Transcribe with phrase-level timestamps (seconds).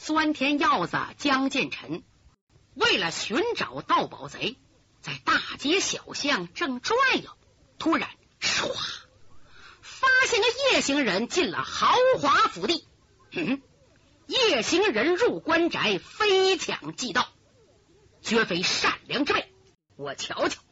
[0.00, 2.04] 酸甜药子江建臣
[2.74, 4.56] 为了寻找盗宝贼，
[5.00, 7.28] 在大街小巷正转悠，
[7.80, 8.08] 突然
[8.40, 8.68] 唰，
[9.82, 12.86] 发现个夜行人进了豪华府邸。
[13.32, 13.60] 嗯，
[14.28, 17.28] 夜行人入官宅，非抢即盗，
[18.22, 19.52] 绝非善良之辈。
[19.96, 20.62] 我瞧瞧，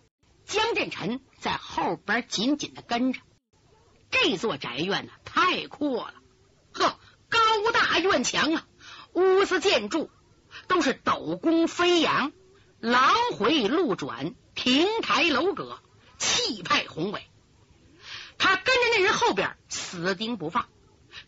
[0.44, 3.20] 江建臣在后边紧紧的跟着。
[4.08, 6.14] 这座宅院呢，太阔了，
[6.72, 7.38] 呵，高
[7.72, 8.66] 大院墙啊！
[9.16, 10.10] 屋子建筑
[10.68, 12.32] 都是斗拱飞扬、
[12.80, 15.80] 廊回路转、亭台楼阁，
[16.18, 17.26] 气派宏伟。
[18.36, 20.68] 他跟着那人后边死盯不放，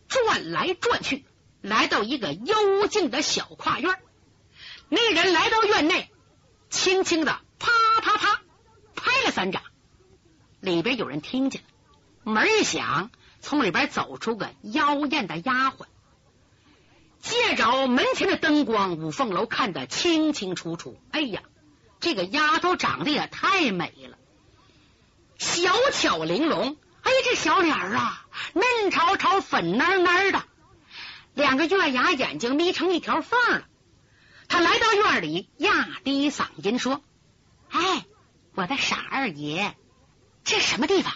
[0.06, 1.24] 转来转去，
[1.62, 3.98] 来到一个幽静的小跨院。
[4.90, 6.10] 那人来到院内，
[6.68, 7.70] 轻轻的啪
[8.02, 8.42] 啪啪
[8.94, 9.62] 拍了三掌，
[10.60, 11.68] 里边有人听见了。
[12.30, 15.86] 门一响，从里边走出个妖艳的丫鬟。
[17.20, 21.00] 借着门前的灯光，五凤楼看得清清楚楚。
[21.10, 21.42] 哎呀，
[22.00, 24.16] 这个丫头长得也太美了，
[25.38, 26.76] 小巧玲珑。
[27.02, 30.42] 哎，这小脸儿啊，嫩潮潮、粉嫩嫩的，
[31.34, 33.64] 两个月牙眼睛眯成一条缝了。
[34.46, 37.02] 他来到院里，压低嗓音说
[37.70, 38.04] ：“哎，
[38.54, 39.74] 我的傻二爷，
[40.44, 41.14] 这什么地方？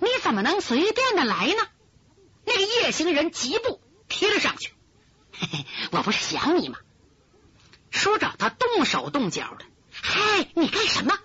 [0.00, 1.56] 你怎么能随便的来呢？”
[2.46, 4.72] 那个夜行人疾步贴了上去。
[5.38, 6.78] 嘿嘿，我不是想你吗？
[7.90, 9.64] 说着，他动手动脚的。
[9.92, 11.18] 嗨，你干什么？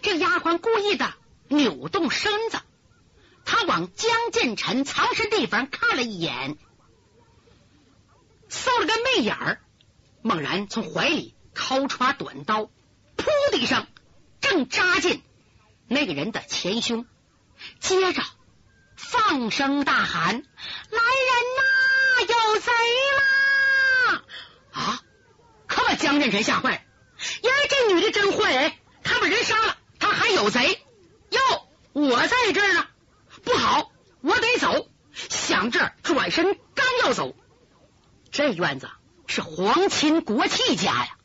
[0.00, 1.12] 这丫鬟故意的
[1.48, 2.60] 扭动身子，
[3.44, 6.56] 他往江建臣藏身地方看了一眼，
[8.48, 9.60] 搜了个媚眼儿，
[10.22, 12.62] 猛然从怀里掏出短刀，
[13.16, 13.86] 噗的一声，
[14.40, 15.22] 正扎进
[15.88, 17.06] 那个人的前胸，
[17.80, 18.22] 接着
[18.96, 20.34] 放声大喊
[20.90, 21.62] ：“来人呐，
[22.22, 23.22] 有贼啦！”
[24.72, 25.00] 啊！
[25.66, 26.76] 可把江建臣吓坏了。
[26.76, 28.78] 呀，这女的真坏哎！
[29.04, 30.84] 她把人杀了，她还有贼
[31.30, 31.40] 哟！
[31.92, 32.86] 我在这儿呢，
[33.44, 34.88] 不好，我得走。
[35.12, 37.36] 想这转身刚要走，
[38.30, 38.88] 这院子
[39.26, 41.16] 是皇亲国戚家呀，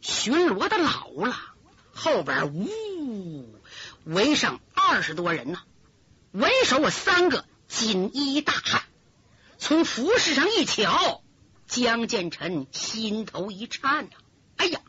[0.00, 1.36] 巡逻的老了，
[1.92, 3.54] 后边呜
[4.04, 5.60] 围上二十多人呢，
[6.32, 8.82] 为首我三个锦衣大汉，
[9.58, 11.22] 从服饰上一瞧。
[11.70, 14.10] 江建臣心头一颤呐！
[14.56, 14.80] 哎呀，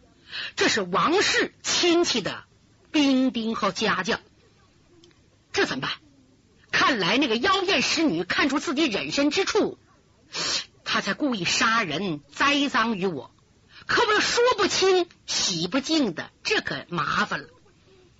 [0.56, 2.44] 这是王氏亲戚的
[2.92, 4.20] 兵丁和家将，
[5.54, 5.92] 这怎么办？
[6.72, 9.78] 看来那个妖艳使女看出自己忍身之处，
[10.84, 13.32] 他才故意杀人栽赃于我。
[13.86, 17.50] 可我说不清洗不净的，这可麻烦了。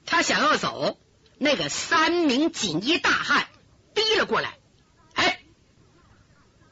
[0.06, 1.00] 他想要走，
[1.40, 3.48] 那个三名锦衣大汉
[3.96, 4.60] 逼了过来。
[5.14, 5.42] 哎，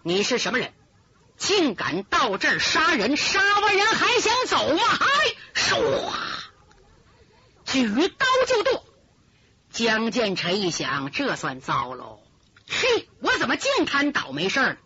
[0.03, 0.73] 你是什么人？
[1.39, 3.17] 竟敢到这儿杀人！
[3.17, 4.83] 杀完人还想走吗？
[4.99, 6.11] 哎，唰，
[7.65, 8.85] 举刀就剁。
[9.71, 12.19] 江建成一想，这算糟喽！
[12.67, 14.77] 嘿，我怎么净摊倒霉事儿？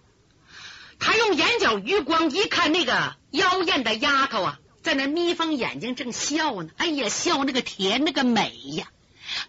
[0.99, 6.69] 他用眼角余光一看，那个妖艳的丫头啊，在那眯缝眼睛正笑呢。
[6.77, 8.87] 哎呀，笑那个甜，那个美呀，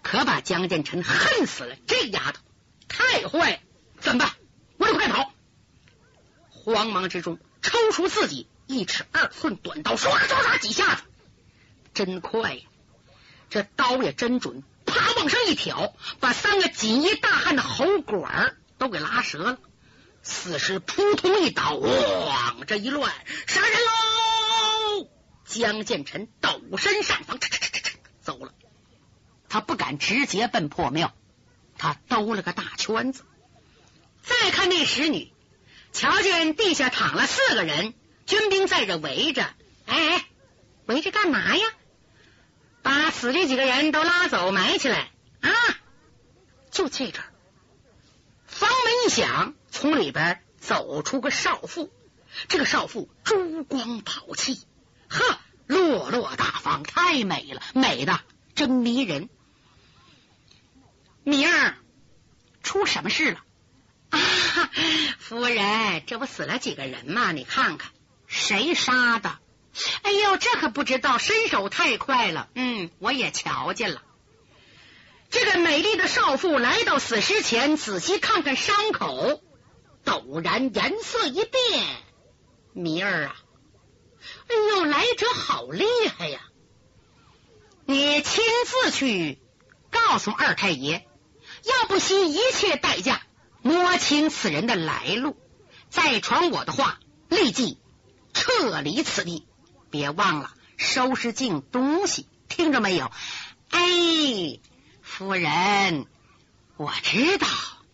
[0.03, 1.77] 可把江建成恨死了。
[1.87, 2.41] 这丫头
[2.89, 3.59] 太坏了，
[4.01, 4.33] 怎么办？
[4.79, 5.34] 我得快跑！
[6.65, 11.03] 慌忙之中，抽出自己一尺二寸短刀，唰唰唰几下子，
[11.93, 12.63] 真快呀！
[13.51, 19.59] 这刀也真准，啪往上一挑，把三个锦衣大汉的喉管都给拉折了。
[20.23, 22.57] 死尸扑通一倒，哇！
[22.67, 23.13] 这一乱，
[23.47, 25.09] 杀人喽！
[25.45, 27.39] 江建臣抖身上房，
[28.23, 28.55] 走了。
[29.51, 31.15] 他不敢直接奔破庙，
[31.77, 33.25] 他兜了个大圈子。
[34.23, 35.31] 再看那使女。
[35.95, 37.95] 瞧见地下躺了四个人，
[38.27, 39.45] 军兵在这围着。
[39.87, 40.27] 哎哎，
[40.87, 41.65] 围着干嘛呀？
[42.83, 45.11] 把死这几个人都拉走，埋起来
[45.41, 45.51] 啊！
[46.71, 47.23] 就这阵，
[48.47, 51.91] 房门一响，从里边走出个少妇。
[52.49, 54.67] 这个少妇珠光宝气，
[55.09, 55.39] 呵，
[55.69, 58.21] 落落大方，太美了，美的
[58.57, 59.31] 真迷人。
[61.23, 61.77] 明儿
[62.65, 63.44] 出什么事了？
[65.19, 67.33] 夫人，这不死了几个人吗？
[67.33, 67.91] 你看看，
[68.27, 69.39] 谁杀的？
[70.03, 72.49] 哎呦，这可不知道，身手太快了。
[72.55, 74.03] 嗯，我也瞧见了。
[75.31, 79.43] 这个美丽的少妇来到死尸前，仔细看看伤口，
[80.05, 81.87] 陡然颜色一变。
[82.73, 83.37] 明儿啊，
[84.49, 85.87] 哎呦，来者好厉
[86.17, 86.41] 害呀！
[87.87, 89.39] 你亲自去
[89.91, 91.07] 告诉二太爷，
[91.65, 93.21] 要不惜一切代价。
[93.65, 95.39] 摸清此人的来路，
[95.89, 96.99] 再传我的话，
[97.31, 97.79] 立即
[98.35, 99.47] 撤离此地。
[99.91, 103.11] 别忘了收拾净东西，听着没有？
[103.71, 103.81] 哎，
[105.01, 106.05] 夫人，
[106.77, 107.47] 我知道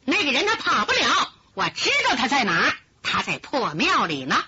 [0.05, 2.75] 那个人他跑不了，我知道他在哪，
[3.05, 4.43] 他在破庙里呢。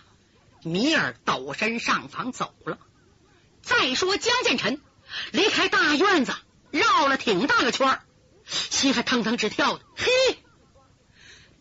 [0.65, 2.79] 米尔抖身上房走了。
[3.63, 4.81] 再说江建成
[5.31, 6.35] 离开大院子，
[6.73, 8.01] 绕了挺大个圈
[8.45, 9.85] 心还腾腾直跳的。
[9.97, 10.42] 嘿，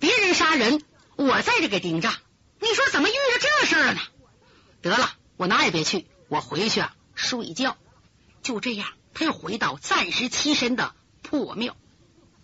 [0.02, 0.84] 别人杀人，
[1.16, 2.12] 我在这给盯着，
[2.60, 4.02] 你说怎么遇到这事儿呢？
[4.82, 5.14] 得了。
[5.38, 7.78] 我哪也别去，我回去啊睡觉。
[8.44, 10.94] 就这样，他又回到暂时栖身的
[11.24, 11.76] 破庙。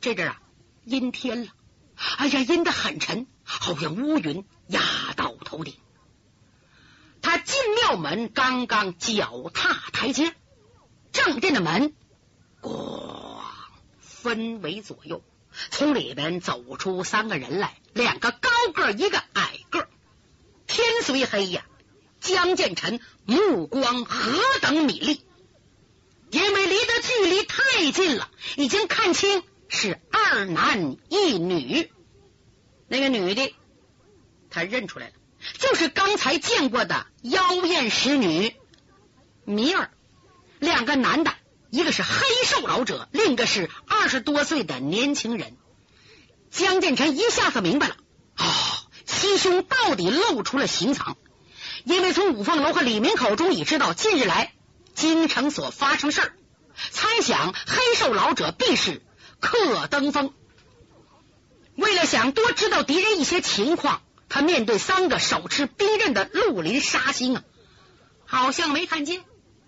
[0.01, 0.42] 这阵啊，
[0.86, 1.51] 阴天了，
[2.18, 4.81] 哎呀，阴得很沉，好像乌云压
[5.15, 5.75] 到头顶。
[7.21, 10.33] 他进庙门，刚刚脚踏台阶，
[11.12, 11.94] 正殿的门
[12.62, 13.42] 咣
[14.00, 15.24] 分为左右，
[15.71, 19.88] 从里边走出三个人来，两个高个，一个矮个。
[20.68, 21.65] 天虽黑呀。
[22.19, 25.21] 江建成目光何等敏锐，
[26.31, 31.92] 因为离得距离太近了，已经看清是二男一女。
[32.88, 33.56] 那个女的，
[34.50, 35.13] 他认出来了，
[35.60, 38.56] 就是刚才见过的妖艳使女
[39.45, 39.92] 米尔。
[40.60, 41.31] 两个男的，
[41.69, 45.58] 一个是黑瘦老者，另一个是二十多岁的年轻人。
[46.50, 47.96] 江建成一下子明白了，
[48.36, 48.46] 啊，
[49.06, 51.18] 七兄到底露出了行藏。
[51.84, 54.54] 因为从五凤楼和李明口中已知道近日来
[54.96, 56.34] 京城所发生事儿，
[56.92, 59.02] 猜想黑瘦老者必是
[59.40, 60.34] 克登峰。
[61.75, 67.44] 为了想多知道敌人一些情况，他面对三个手持兵刃的绿林杀星啊，
[68.25, 69.24] 好像没看见，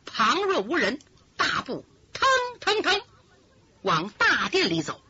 [0.06, 1.00] 旁若无人，
[1.39, 2.27] 大步腾
[2.59, 3.01] 腾腾
[3.81, 5.01] 往大殿里走。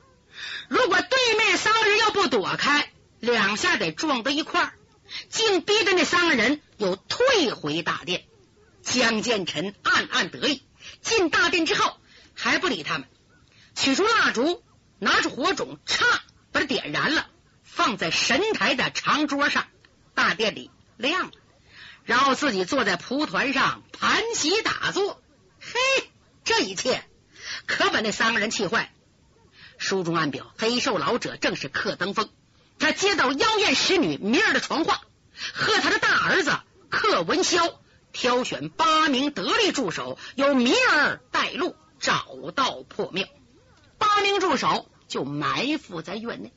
[0.69, 4.73] 如果对面三个人要不躲开，两下得撞到一块儿。
[5.29, 8.25] 竟逼得那三个人又退回大殿。
[8.83, 10.63] 江建成暗暗得意。
[11.01, 11.97] 进大殿之后，
[12.35, 13.07] 还不理他们，
[13.75, 14.63] 取出蜡烛，
[14.99, 16.03] 拿出火种，嚓，
[16.51, 17.27] 把它点燃了，
[17.63, 19.65] 放在神台的长桌上。
[20.13, 21.31] 大殿里亮了，
[22.05, 25.21] 然后自己坐在蒲团上盘膝打坐。
[25.59, 26.08] 嘿，
[26.49, 27.03] 这一切
[27.67, 28.91] 可把那三个人气坏。
[29.77, 32.27] 书中暗表，黑瘦老者正是克登峰。
[32.79, 34.99] 他接到妖艳使女明儿的传话，
[35.53, 36.57] 和他的大儿子
[36.89, 37.75] 克文霄
[38.11, 42.25] 挑选八名得力助手，由明儿带路，找
[42.55, 43.27] 到破庙。
[43.99, 46.51] 八名助手就埋伏在院内。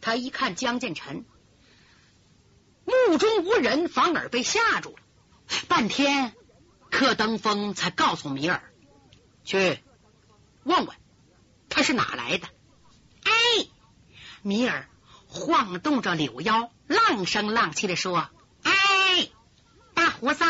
[0.00, 1.26] 他一看江建成
[2.86, 5.02] 目中无人，反而被吓住了。
[5.68, 6.32] 半天，
[6.90, 8.62] 克登峰才告诉明儿
[9.44, 9.78] 去
[10.64, 10.96] 问问
[11.68, 12.48] 他是哪来的。
[13.24, 13.30] 哎，
[14.42, 14.88] 米尔。
[15.36, 18.30] 晃动着柳腰，浪声浪气的说
[18.62, 18.72] ：“哎，
[19.94, 20.44] 大胡子，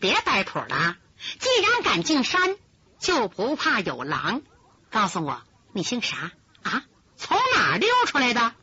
[0.00, 0.96] 别摆谱了！
[1.38, 2.56] 既然敢进山，
[2.98, 4.42] 就不怕有狼。
[4.90, 6.32] 告诉我，你姓啥
[6.64, 6.84] 啊？
[7.16, 8.54] 从哪溜出来的？”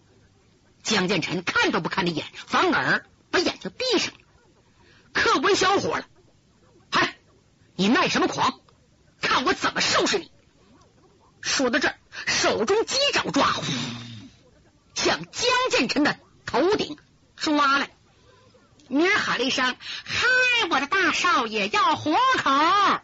[0.84, 4.20] 江建成看都不看你一眼，反而把眼睛闭上了。
[5.14, 6.06] 客官小火了
[6.92, 7.16] ：“嗨，
[7.78, 8.60] 你卖什么狂？
[9.36, 10.32] 看我怎么收拾你！”
[11.44, 11.96] 说到这儿，
[12.26, 13.54] 手中鸡爪抓。
[14.94, 16.98] 向江建成的头顶
[17.36, 17.90] 抓来，
[18.88, 19.76] 明儿喊了一声
[20.06, 20.26] ：“嗨，
[20.72, 23.02] 我的大少爷要活口！”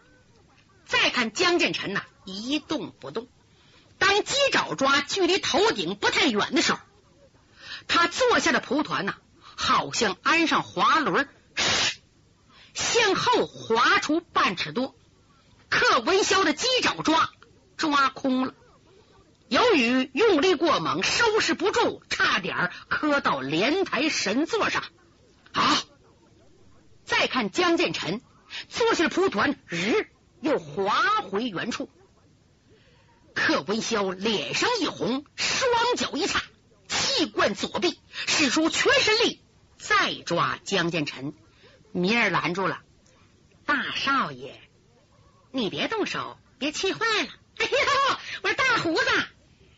[0.88, 3.28] 再看江建成呐，一动不动。
[3.98, 6.80] 当鸡爪抓距离头顶不太远的时候，
[7.90, 9.16] 他坐下的蒲团呐，
[9.58, 11.28] 好像安上滑轮，
[12.74, 14.96] 向后滑出半尺多。
[15.92, 17.32] 克文霄的鸡爪抓
[17.76, 18.54] 抓空了。
[19.50, 24.86] 由于用力过猛，收拾不住，差点磕到莲台神座上。
[25.52, 25.76] 好，
[27.04, 28.22] 再看江建成
[28.70, 30.08] 坐下蒲团，日
[30.40, 30.96] 又滑
[31.30, 31.90] 回原处。
[33.34, 36.42] 柯文霄脸上一红，双脚一踏，
[36.88, 39.44] 气贯左臂，使出全身力
[39.78, 41.34] 再抓江建成。
[41.92, 42.80] 明儿拦住了，
[43.66, 44.58] 大少爷，
[45.52, 47.30] 你别动手，别气坏了。
[47.58, 49.06] 哎呦，我说大胡子。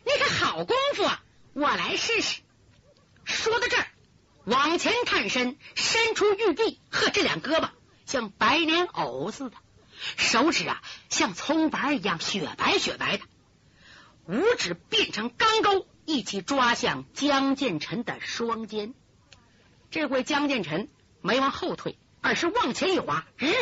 [0.06, 1.22] 你可好功夫啊！
[1.54, 2.42] 我来试试。
[3.24, 3.86] 说到这儿，
[4.44, 7.70] 往前探身，伸出玉臂，呵，这两胳膊
[8.04, 9.56] 像白莲藕似的，
[10.16, 13.24] 手指啊像葱白一样雪白雪白的，
[14.26, 18.92] 五指变成钢钩，一起抓向江建成的双肩。
[19.90, 20.88] 这回江建成
[21.22, 23.52] 没往后退，而是往前一滑，日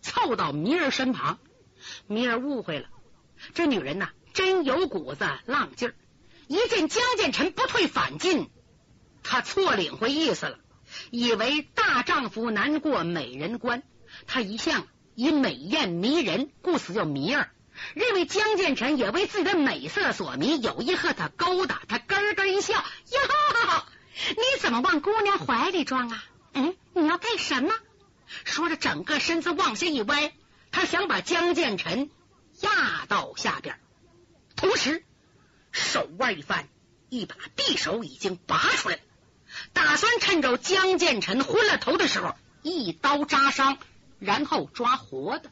[0.00, 1.38] 凑到米儿身旁。
[2.06, 2.88] 米儿误会了，
[3.54, 4.10] 这女人呐。
[4.34, 5.94] 真有股子浪劲儿！
[6.46, 8.48] 一见江建成不退反进，
[9.24, 10.60] 他错领会意思了。
[11.10, 13.82] 以为大丈夫难过美人关。
[14.28, 14.86] 他一向
[15.16, 17.50] 以美艳迷人，故此叫迷儿。
[17.94, 21.82] 认为江建成也为自己的美色所迷，有意和他勾搭。
[21.88, 22.74] 他咯咯一笑
[23.10, 23.18] ：“哟，
[24.30, 26.24] 你怎么往姑娘怀里装啊？
[26.52, 27.74] 嗯，你要干什么？”
[28.44, 30.32] 说着，整个身子往下一歪，
[30.70, 32.10] 他想把江建成
[32.60, 33.78] 压到下边，
[34.56, 35.04] 同时
[35.72, 36.68] 手腕一翻，
[37.08, 39.02] 一把匕首已经拔出来了，
[39.72, 43.78] 打算趁着江建成昏了头的时候一刀扎伤，
[44.18, 45.50] 然后抓活的。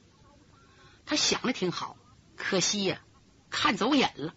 [1.06, 1.96] 他想的挺好，
[2.36, 3.00] 可惜呀，
[3.50, 4.34] 看走眼了。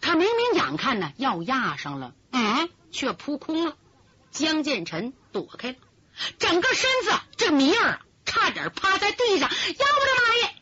[0.00, 3.76] 他明明眼看呢要压上了，嗯，却扑空了。
[4.30, 5.76] 江建成躲开了。
[6.38, 9.48] 整个身子，这迷儿差点趴在地上。
[9.48, 10.54] 呀，我的妈耶！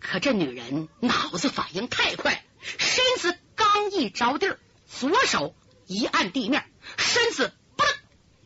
[0.00, 5.54] 可这女人脑子反应太快，身子刚一着地儿，左手
[5.86, 7.86] 一按地面，身子嘣，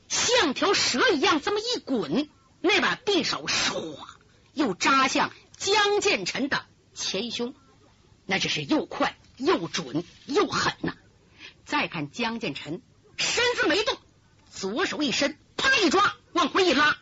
[0.09, 2.29] 像条蛇一样这么一滚，
[2.61, 3.99] 那把匕首唰
[4.53, 7.55] 又扎向江建成的前胸，
[8.27, 10.95] 那只是又快又准又狠呐！
[11.65, 12.81] 再看江建成
[13.17, 13.99] 身子没动，
[14.51, 15.39] 左手一伸。
[15.83, 16.97] 一抓，往回一拉，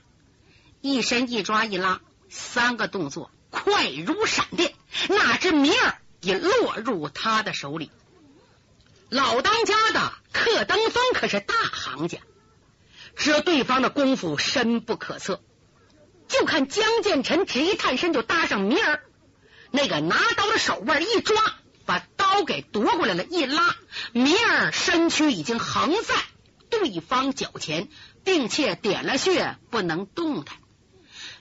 [0.81, 4.75] 一伸一抓一拉，三个动作快如闪电。
[5.09, 7.91] 哪知米儿也落入他的手里。
[9.09, 12.19] 老当家的克登峰可是大行家，
[13.17, 15.41] 知对方的功夫深不可测。
[16.27, 19.03] 就看江建成只一探身就搭上米儿，
[19.71, 21.37] 那个拿刀的手腕一抓，
[21.85, 23.25] 把刀给夺过来了。
[23.25, 23.77] 一拉，
[24.13, 26.15] 米儿身躯已经横在
[26.81, 27.89] 对方脚前。
[28.25, 30.57] 并且点了穴，不能动弹。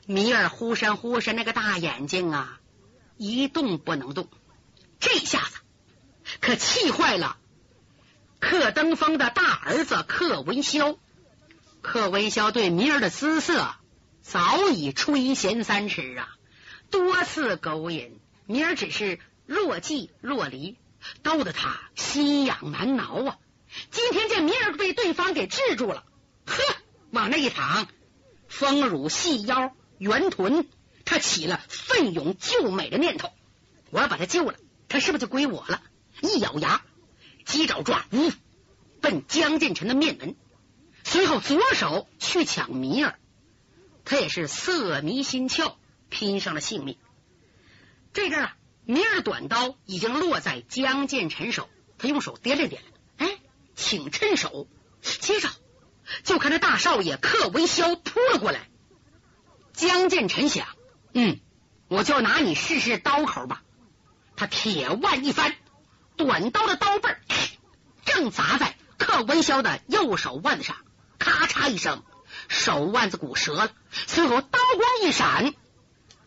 [0.06, 2.60] 米尔忽闪忽闪，那个大眼睛啊，
[3.16, 4.28] 一动不能动。
[5.00, 5.60] 这下子
[6.42, 7.38] 可气坏了
[8.42, 10.98] 克登峰的大儿子克文霄。
[11.82, 13.74] 克文霄对米尔的姿色
[14.22, 16.36] 早已垂涎三尺啊，
[16.92, 20.78] 多次勾引米尔，只是若即若离，
[21.22, 23.38] 逗得他心痒难挠啊。
[23.92, 26.04] 今天这米尔被对方给制住了。
[26.46, 26.62] 呵，
[27.12, 27.88] 往那一躺，
[28.48, 30.68] 丰乳细腰圆臀，
[31.06, 33.32] 他起了奋勇救美的念头。
[33.90, 34.56] 我要把他救了，
[34.90, 35.82] 他是不是就归我了？
[36.22, 36.84] 一咬牙，
[37.46, 38.32] 鸡爪抓，呜，
[39.02, 40.36] 奔江建成的面门。
[41.04, 43.20] 随后左手去抢米儿，
[44.06, 45.76] 他也是色迷心窍，
[46.10, 46.98] 拼上了性命。
[48.14, 52.80] 这阵啊，米儿短刀已经落在江建成手，他用手掂了掂，
[53.76, 54.68] 请趁手，
[55.02, 55.50] 接着。
[56.24, 58.70] 就看这大少爷克文霄扑了过来，
[59.72, 60.68] 江建臣想，
[61.14, 61.40] 嗯，
[61.88, 63.64] 我就拿你试试刀口吧。
[64.36, 65.56] 他铁腕一翻，
[66.18, 67.16] 短刀的刀背
[68.04, 70.76] 正砸在克文霄的右手腕子上，
[71.20, 72.04] 咔嚓一声，
[72.50, 73.72] 手腕子骨折了。
[73.90, 75.54] 随后刀光一闪，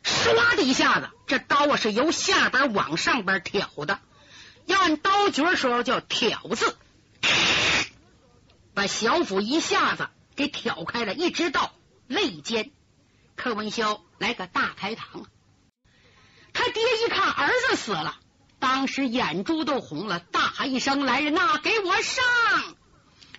[0.02, 4.00] 唰的一下子，这刀啊是由下边往上边挑的，
[4.64, 6.76] 要按刀诀时候叫挑字。
[8.76, 11.73] 把小腹一下子给挑开了，一直到
[12.06, 12.73] 肋间。
[13.35, 15.25] 柯文霄来个大开膛，
[16.52, 18.18] 他爹一看儿子死了，
[18.59, 22.23] 当时眼珠都红了，大喊一声：“来人呐，给我上！”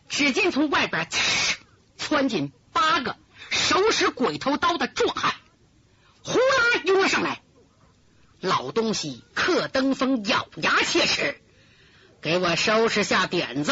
[0.09, 1.07] 只见从外边
[1.97, 3.15] 窜进八个
[3.51, 5.35] 手使鬼头刀的壮汉，
[6.23, 7.43] 呼啦拥上来。
[8.39, 11.39] 老东西克登峰咬牙切齿
[12.21, 13.71] ：“给我收拾下点子！”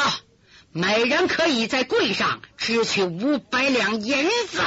[0.78, 4.62] 每人可以在柜上支取五百两银子。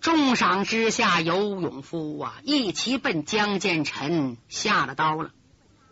[0.00, 2.40] 重赏之下有勇夫啊！
[2.42, 5.32] 一齐奔江建臣下了刀了。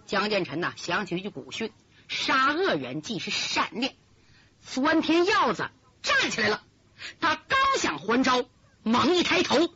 [0.07, 1.71] 江建臣呐，想起一句古训：
[2.09, 3.95] 杀恶人即是善念。
[4.63, 5.69] 钻天鹞子
[6.03, 6.63] 站起来了，
[7.21, 8.47] 他刚想还招，
[8.83, 9.69] 猛一抬头，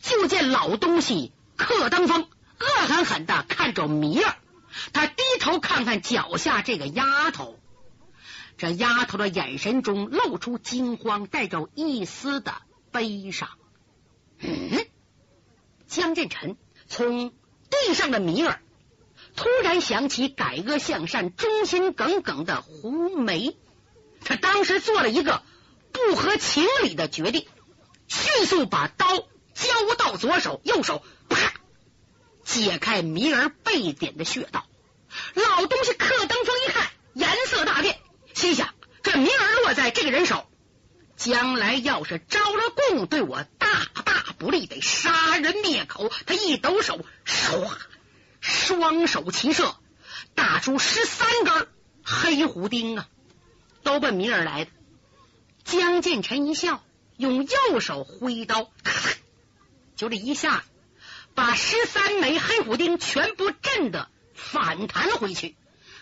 [0.00, 4.34] 就见老东西克登峰恶狠狠的看着米儿。
[4.92, 7.58] 他低头看看脚下这个丫头，
[8.56, 12.54] 这丫头的眼神中露出惊慌，带着一丝的
[12.90, 13.48] 悲伤。
[14.38, 14.86] 嗯，
[15.86, 16.56] 江建成
[16.88, 18.60] 从地上的米儿
[19.34, 23.56] 突然想起改恶向善、忠心耿耿的胡梅，
[24.24, 25.42] 他当时做了一个
[25.92, 27.46] 不合情理的决定，
[28.08, 29.06] 迅速把刀
[29.54, 31.54] 交到左手，右手啪。
[32.46, 34.66] 解开米儿被点的穴道，
[35.34, 37.98] 老东西克登峰一看，颜色大变，
[38.34, 38.72] 心想：
[39.02, 40.46] 这米儿落在这个人手，
[41.16, 46.10] 将来要是招了供，对我大大不利，得杀人灭口。
[46.24, 47.68] 他一抖手，唰，
[48.40, 49.74] 双手齐射，
[50.36, 51.68] 打出十三根
[52.04, 53.08] 黑虎钉啊，
[53.82, 54.70] 都奔米儿来的。
[55.64, 56.84] 江建成一笑，
[57.16, 59.10] 用右手挥刀，咔
[59.96, 60.64] 就这一下，
[61.36, 65.54] 把十三枚黑虎钉全部震得反弹了回去。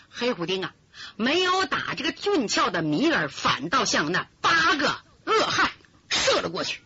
[0.09, 0.73] 黑虎钉啊，
[1.17, 5.73] 没有打这个俊俏的米尔，反倒向那八个恶汉
[6.09, 6.81] 射了过去。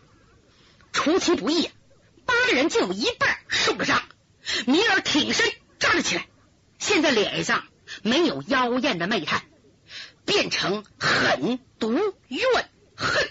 [0.91, 1.69] 出其不意，
[2.25, 4.01] 八个人竟有一半受了伤。
[4.65, 6.27] 米尔挺身站了起来，
[6.79, 7.67] 现在脸上
[8.01, 9.45] 没有妖艳的媚态，
[10.25, 11.93] 变成狠、毒、
[12.27, 13.29] 怨、恨。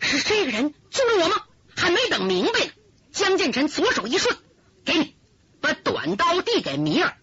[0.00, 1.42] 是这个人救了我吗？
[1.74, 2.72] 还没等明白呢，
[3.20, 4.34] 江建成左手一顺，
[4.82, 5.14] 给你
[5.60, 7.18] 把短刀递给米尔。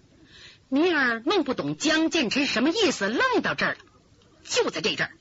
[0.70, 3.80] 米尔弄不懂江建成什么意思，愣到这儿了。
[4.44, 5.13] 就在这阵儿，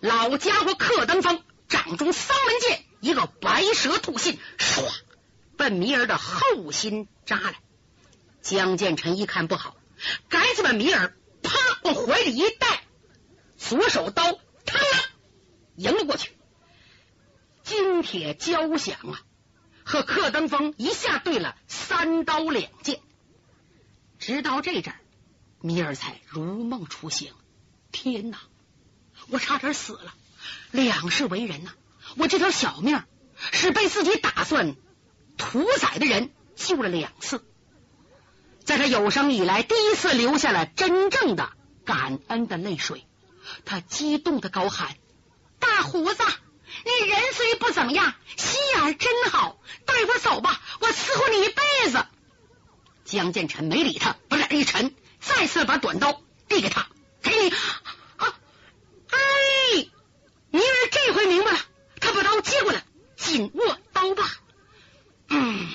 [0.00, 4.82] 老家伙克登峰掌中三门剑，一个白蛇吐信，唰。
[5.58, 7.56] 奔米尔的后心扎来，
[8.40, 9.76] 江建成一看不好，
[10.30, 11.52] 赶紧把米尔啪
[11.82, 12.82] 往怀里一带，
[13.58, 14.40] 左手刀嘡
[15.76, 16.32] 迎了过去。
[17.62, 19.20] 金铁交响啊，
[19.84, 23.00] 和克登峰一下对了三刀两剑。
[24.18, 24.94] 直到这阵，
[25.60, 27.32] 米尔才如梦初醒。
[27.92, 28.38] 天哪，
[29.28, 30.14] 我差点死了！
[30.70, 31.72] 两世为人呐，
[32.16, 33.02] 我这条小命
[33.52, 34.74] 是被自己打算。
[35.36, 37.44] 屠宰的人救了两次，
[38.62, 41.50] 在他有生以来第一次流下了真正的
[41.84, 43.04] 感恩的泪水。
[43.64, 44.96] 他激动的高喊
[45.58, 46.22] ：“大胡子，
[46.84, 52.06] 你人虽不怎么样，心眼真好，带我走吧，我伺候你一辈子。”
[53.04, 56.88] 江建成没理他，把脸一沉，再次把短刀递给他
[57.22, 57.50] ：“给你。”
[58.16, 58.34] 啊！
[59.10, 59.86] 哎，
[60.50, 61.58] 尼尔这回明白了，
[62.00, 62.84] 他把刀接过来，
[63.16, 64.30] 紧握刀把。
[65.28, 65.68] 嗯，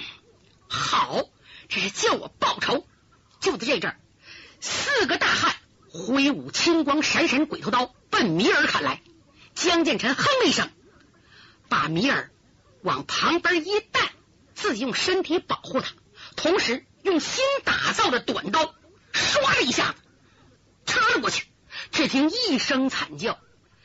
[0.68, 1.24] 好，
[1.70, 2.86] 这是叫我报仇。
[3.39, 4.00] 就在这阵儿，
[4.60, 5.56] 四个大汉
[5.91, 9.01] 挥舞青光闪闪鬼头刀奔米尔砍来。
[9.56, 10.70] 江建成哼了一声，
[11.70, 12.32] 把米尔
[12.82, 14.12] 往旁边一带，
[14.55, 15.94] 自己用身体保护他，
[16.36, 18.74] 同时用新打造的短刀
[19.14, 19.96] 唰的一下子
[20.86, 21.48] 插了过去。
[21.92, 23.40] 只听一声惨叫，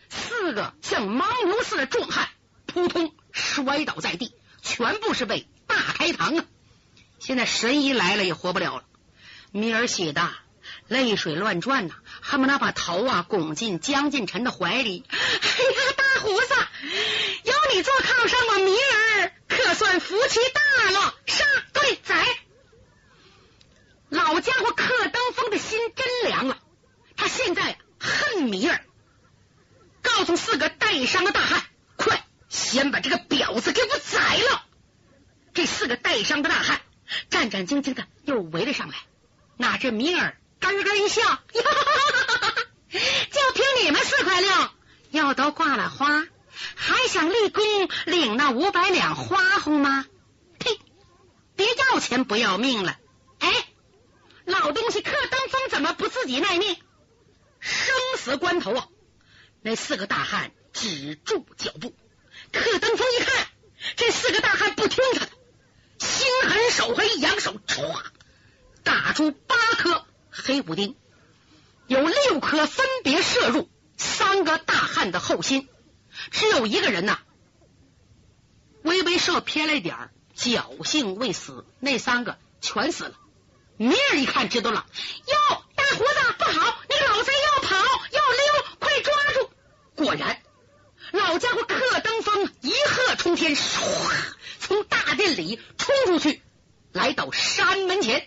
[0.09, 2.29] 四个像牦牛似的壮汉
[2.67, 5.47] 扑通摔倒在地，全部是被。
[5.67, 6.45] 大开膛啊！
[7.19, 8.85] 现在神医来了也活不了了。
[9.51, 10.31] 米尔喜的
[10.89, 15.05] 泪水乱转呐，恨不得把头啊拱进江进臣的怀里。
[15.09, 16.55] 哎呀，大胡子，
[17.45, 21.15] 有你做靠山，我明儿可算福气大了。
[21.27, 22.25] 杀，对，宰！
[24.09, 26.59] 老家伙克登峰的心真凉了，
[27.17, 28.85] 他现在恨米儿，
[30.03, 31.65] 告诉四个带伤的大汉，
[31.97, 34.65] 快先把这个婊子给我宰了。
[35.53, 36.81] 这四个带伤的大汉
[37.31, 38.97] 战战兢兢的又围了上来，
[39.57, 40.37] 哪知米儿
[40.73, 41.23] 咯咯一笑，
[42.91, 44.51] 就凭你们四块六，
[45.11, 46.27] 药都挂了花，
[46.75, 47.65] 还想立功
[48.07, 50.07] 领那五百两花红吗？
[50.59, 50.79] 呸！
[51.57, 52.97] 别要钱不要命了！
[53.39, 53.69] 哎，
[54.45, 56.77] 老东西，克登峰怎么不自己卖命？
[57.61, 58.89] 生死关头啊！
[59.63, 61.95] 那四个大汉止住脚步，
[62.53, 63.47] 克登峰一看，
[63.97, 65.31] 这四个大汉不听他的。
[65.99, 68.03] 心狠手黑，扬手唰
[68.83, 70.97] 打出八颗黑虎丁，
[71.87, 75.69] 有六颗分别射入三个大汉的后心，
[76.33, 77.21] 只有一个人呐，
[78.83, 83.15] 微微射偏了一点侥幸未死，那三个全死了。
[83.77, 84.87] 明儿一看知道了，
[85.27, 89.51] 哟，大胡子不好，那个老贼要跑要溜，快抓住！
[89.95, 90.43] 果然，
[91.13, 93.81] 老家伙克登峰一鹤冲天，唰。
[94.59, 96.43] 从大殿里冲出去，
[96.93, 98.27] 来到山门前，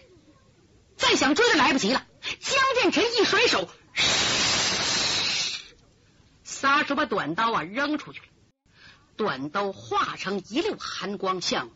[0.98, 2.06] 再想追的来不及了。
[2.40, 3.70] 江建臣一甩手，
[6.44, 8.26] 撒手把短刀啊扔出去了。
[9.16, 11.70] 短刀化成一溜寒光，向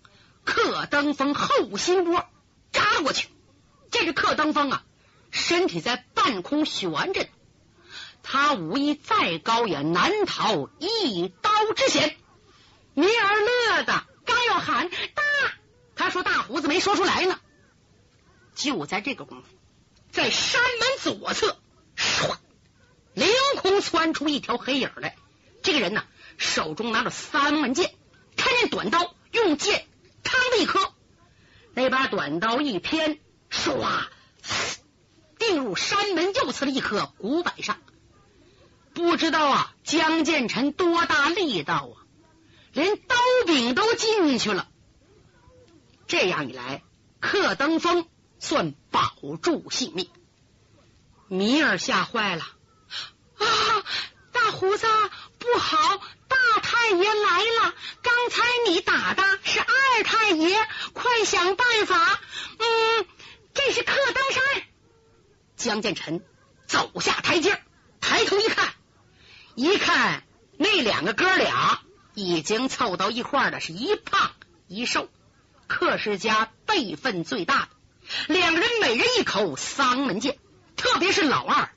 [0.43, 2.27] 克登峰后心窝
[2.71, 3.29] 扎过去。
[3.91, 4.83] 这是克登峰啊，
[5.31, 7.27] 身体在半空悬着，
[8.23, 12.17] 他武艺再高也难逃一刀之险。
[12.93, 14.05] 米尔乐的。
[14.23, 15.23] 刚要喊大，
[15.95, 17.40] 他说大胡子没说出来呢。
[18.55, 19.47] 就在这个功夫，
[20.11, 21.57] 在山门左侧，
[21.95, 22.35] 唰，
[23.13, 25.15] 凌空窜出一条黑影来。
[25.63, 26.03] 这个人呢，
[26.37, 27.93] 手中拿着三门剑，
[28.35, 29.87] 看见短刀，用剑
[30.23, 30.93] 嘡的一颗，
[31.73, 34.05] 那把短刀一偏，唰，
[35.37, 37.77] 钉入山门右侧的一棵古柏上。
[38.93, 41.95] 不知道啊，江建成多大力道啊！
[42.73, 44.67] 连刀柄都进去了，
[46.07, 46.83] 这样一来，
[47.21, 48.07] 克登峰
[48.41, 50.09] 算保住性命。
[51.29, 52.43] 米尔吓坏了
[53.37, 53.47] 啊！
[54.33, 54.85] 大胡子，
[55.39, 57.73] 不好，大太爷来了！
[58.01, 60.57] 刚才你打的是二太爷，
[60.93, 62.19] 快想办法！
[62.57, 63.05] 嗯，
[63.53, 64.63] 这是柯登山。
[65.55, 66.21] 江建成
[66.65, 67.63] 走下台阶，
[68.01, 68.73] 抬头一看，
[69.55, 70.23] 一看
[70.57, 71.81] 那两个哥俩
[72.15, 74.31] 已经凑到一块了，是一胖
[74.67, 75.07] 一瘦，
[75.67, 77.69] 柯世家辈分最大的，
[78.27, 80.37] 两人每人一口丧门剑，
[80.75, 81.69] 特别是老二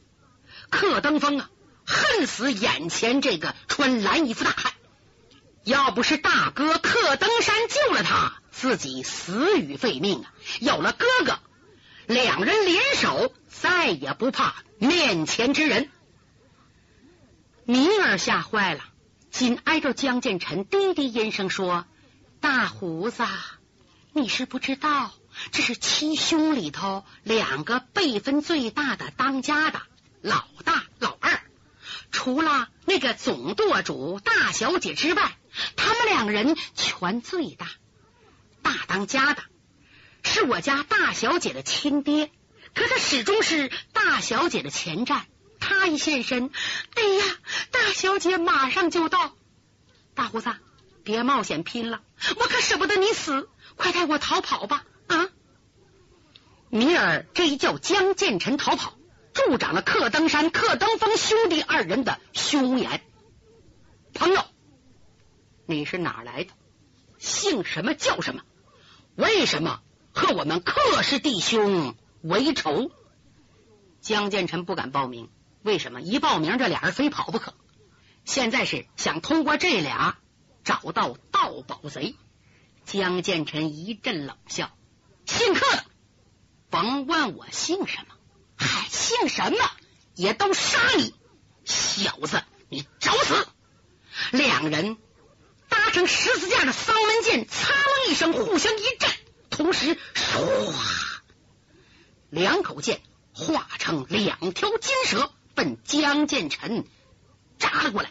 [0.71, 1.51] 克登峰啊。
[1.87, 4.73] 恨死眼前这个穿蓝衣服大汉！
[5.65, 10.33] 要不是大哥克登山救了他，自己死于废命啊！
[10.61, 11.39] 有了哥哥，
[12.07, 15.91] 两人联手，再也不怕面前之人。
[17.67, 18.83] 米儿吓坏了，
[19.31, 21.85] 紧挨着江建臣，低低音声说
[22.41, 23.25] ：“大胡子，
[24.17, 25.13] 你是不知道，
[25.51, 29.83] 这是七兄里头两个辈分最大的当家的，
[30.23, 31.43] 老大、老二。”
[32.13, 35.37] 除了那个总舵主大小姐之外，
[35.75, 37.67] 他们两人权最大。
[38.63, 39.43] 大当家的
[40.23, 42.31] 是我家大小姐的亲爹，
[42.73, 45.27] 可他始终是大小姐的前站。
[45.59, 46.51] 他一现身，
[46.95, 47.25] 哎呀，
[47.73, 49.35] 大小姐马上就到。
[50.15, 50.55] 大胡子，
[51.03, 52.01] 别冒险拼了，
[52.37, 54.85] 我可舍不得你死，快带我逃跑吧！
[55.07, 55.29] 啊！
[56.71, 58.95] 米尔这一叫江建成逃跑。
[59.33, 63.03] 助长了克登山、克登峰兄弟二人的凶言。
[64.15, 64.45] 朋友，
[65.67, 66.53] 你是哪来的？
[67.19, 67.95] 姓什么？
[67.95, 68.43] 叫什么？
[69.17, 69.81] 为什么
[70.13, 72.93] 和我们克氏弟兄为仇？
[74.01, 75.29] 江建成不敢报名，
[75.63, 76.01] 为什么？
[76.01, 77.55] 一报名，这俩人非跑不可。
[78.25, 80.17] 现在是想通过这俩
[80.63, 82.15] 找到盗宝贼。
[82.85, 84.77] 江建成一阵冷笑
[85.27, 85.85] ：“姓克的，
[86.71, 88.15] 甭问我姓什么。”
[88.57, 89.59] 嗨，姓什么
[90.15, 91.15] 也都杀你，
[91.65, 93.49] 小子，你找死！
[94.31, 94.97] 两人
[95.69, 99.11] 搭成十字架的丧门剑，擦啷一声，互相一震，
[99.51, 100.73] 同时唰，
[102.31, 106.85] 两口剑化成两条金蛇，奔江建成
[107.59, 108.11] 扎了过来。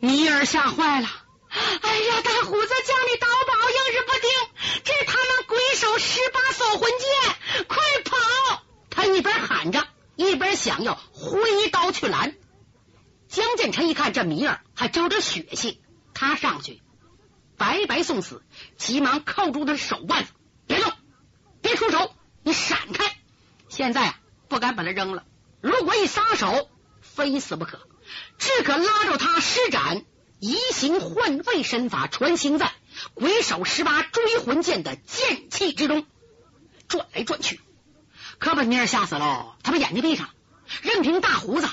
[0.00, 1.08] 尼尔吓坏了，
[1.82, 8.62] 哎呀，大胡子叫你刀宝硬是不听，这他妈鬼手十八锁魂剑，快跑！
[8.90, 12.36] 他一边喊着，一边想要挥刀去拦。
[13.28, 15.80] 江建成一看这米儿还招着血性，
[16.14, 16.82] 他上去
[17.56, 18.42] 白白送死，
[18.76, 20.32] 急忙扣住他的手腕子，
[20.66, 20.92] 别动，
[21.62, 23.16] 别出手，你闪开！
[23.68, 25.24] 现在啊不敢把他扔了，
[25.60, 27.80] 如果一撒手，非死不可，
[28.38, 30.04] 只可拉着他施展
[30.40, 32.72] 移形换位身法，穿行在
[33.14, 36.06] 鬼手十八追魂剑的剑气之中，
[36.86, 37.60] 转来转去。
[38.38, 39.56] 可把米尔吓死了！
[39.64, 40.30] 他把眼睛闭上，
[40.82, 41.68] 任凭大胡子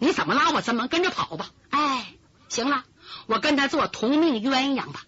[0.00, 1.50] 你怎么拉我怎么跟着跑吧。
[1.70, 2.14] 哎，
[2.48, 2.84] 行了，
[3.26, 5.04] 我跟他做同命鸳鸯吧。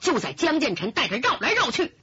[0.00, 1.94] 就在江建成带着绕来绕去，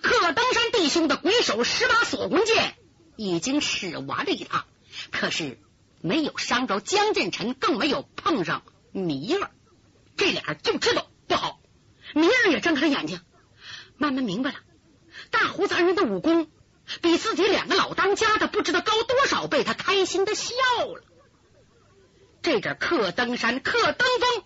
[0.00, 2.76] 可登山弟兄的鬼手十八锁魂剑
[3.16, 4.64] 已经使完了一趟，
[5.10, 5.60] 可是
[6.00, 9.50] 没有伤着江建成，更没有碰上米尔。
[10.46, 11.60] 这俩就知道不好。
[12.14, 13.20] 明儿也睁开了眼睛，
[13.96, 14.56] 慢慢明白了，
[15.30, 16.50] 大胡子二人的武功。
[17.00, 20.52] 比自己两个老当家的不知道高多少倍，他开心的笑
[20.84, 21.02] 了。
[22.42, 24.44] 这阵克登山、克登峰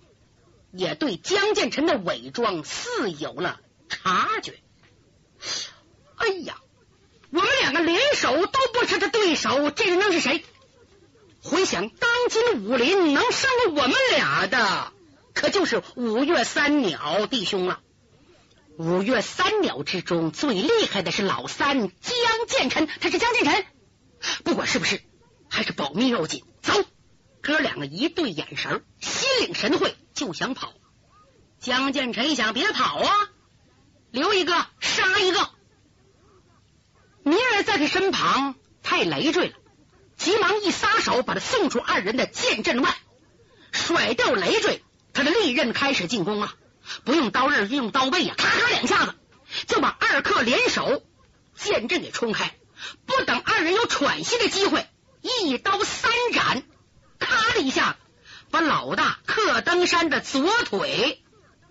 [0.70, 3.58] 也对江建成的伪装似有了
[3.88, 4.60] 察觉。
[6.14, 6.58] 哎呀，
[7.30, 10.44] 我们两个联手都不是他对手，这人能是谁？
[11.42, 14.92] 回想当今武林能胜过我们俩的，
[15.38, 17.78] 可就是五岳三鸟弟兄了。
[18.76, 23.64] 五岳三鸟之中最厉害的是老三江建臣，他是江建臣，
[24.42, 25.00] 不管是不是，
[25.48, 26.42] 还是保命要紧。
[26.60, 26.72] 走，
[27.40, 30.72] 哥两个一对眼神，心领神会，就想跑。
[31.60, 33.12] 江建臣想，别跑啊，
[34.10, 35.50] 留一个杀一个。
[37.22, 39.56] 明儿在他身旁太累赘了，
[40.16, 42.96] 急忙一撒手，把他送出二人的剑阵外，
[43.70, 44.82] 甩掉累赘，
[45.18, 46.54] 他的利刃开始进攻了。
[47.04, 49.16] 不用刀刃，用刀背呀，咔咔两下子
[49.66, 51.02] 就把二客联手
[51.56, 52.54] 剑阵给冲开。
[53.04, 54.86] 不等二人有喘息的机会，
[55.20, 56.62] 一刀三斩，
[57.18, 57.96] 咔的一下
[58.52, 61.24] 把老大克登山的左腿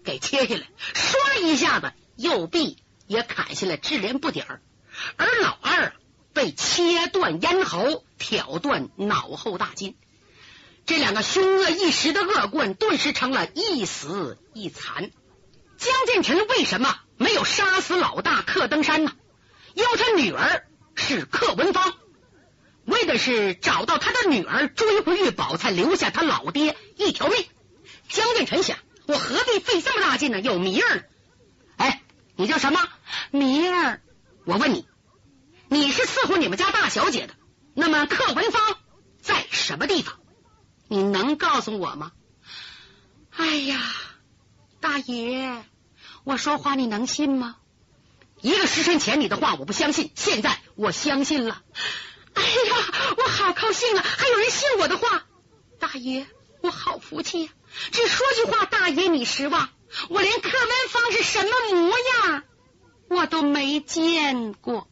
[0.04, 4.62] 给切下来，唰一下子右臂也砍下来，至连不点儿。
[5.16, 5.94] 而老二
[6.34, 9.96] 被切断咽喉，挑断脑后大筋。
[10.88, 15.12] 这两个凶恶一时的恶棍，顿时成了一死一残。
[15.78, 19.12] 江建臣为什么没有杀死老大克登山呢？
[19.74, 21.94] 因为他女儿是克文芳，
[22.86, 27.46] 为的是找到他的女儿，追回玉宝，才留下他老爹一条命。
[28.08, 30.40] 江建臣想，我何必费这么大劲呢？
[30.40, 31.02] 有谜儿呢。
[31.76, 32.02] 哎，
[32.38, 32.80] 你叫什么？
[33.32, 34.00] 谜儿？
[34.46, 34.88] 我问你，
[35.68, 37.34] 你是伺候你们家大小姐的，
[37.74, 38.78] 那么克文芳
[39.22, 40.18] 在什么地方？
[40.88, 42.12] 你能告诉我吗？
[43.36, 43.80] 哎呀，
[44.80, 45.64] 大爷，
[46.24, 47.58] 我说话你能信吗？
[48.42, 51.64] 一个时辰前你的话我不相信，现在我相信了。
[52.34, 54.04] 哎呀，我好高兴啊！
[54.04, 55.26] 还有人信我的话，
[55.80, 56.28] 大爷，
[56.62, 57.52] 我好福气呀！
[57.92, 59.70] 只说句话，大爷你失望，
[60.10, 62.44] 我连柯文芳是什么模样
[63.10, 64.88] 我都没见过。